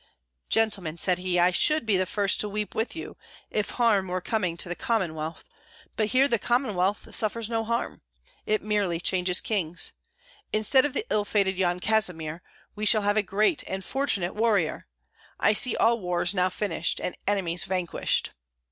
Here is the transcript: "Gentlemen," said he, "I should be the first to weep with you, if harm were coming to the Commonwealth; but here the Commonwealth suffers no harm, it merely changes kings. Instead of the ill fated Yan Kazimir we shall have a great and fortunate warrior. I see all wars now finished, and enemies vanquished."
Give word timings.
"Gentlemen," 0.49 0.97
said 0.97 1.19
he, 1.19 1.37
"I 1.37 1.51
should 1.51 1.85
be 1.85 1.95
the 1.95 2.07
first 2.07 2.39
to 2.39 2.49
weep 2.49 2.73
with 2.73 2.95
you, 2.95 3.17
if 3.51 3.69
harm 3.69 4.07
were 4.07 4.19
coming 4.19 4.57
to 4.57 4.67
the 4.67 4.73
Commonwealth; 4.73 5.43
but 5.95 6.07
here 6.07 6.27
the 6.27 6.39
Commonwealth 6.39 7.13
suffers 7.13 7.51
no 7.51 7.63
harm, 7.63 8.01
it 8.47 8.63
merely 8.63 8.99
changes 8.99 9.41
kings. 9.41 9.93
Instead 10.51 10.85
of 10.85 10.93
the 10.93 11.05
ill 11.11 11.23
fated 11.23 11.55
Yan 11.55 11.79
Kazimir 11.81 12.41
we 12.75 12.83
shall 12.83 13.03
have 13.03 13.15
a 13.17 13.21
great 13.21 13.63
and 13.67 13.85
fortunate 13.85 14.33
warrior. 14.33 14.87
I 15.39 15.53
see 15.53 15.75
all 15.75 15.99
wars 15.99 16.33
now 16.33 16.49
finished, 16.49 16.99
and 16.99 17.15
enemies 17.27 17.63
vanquished." 17.63 18.31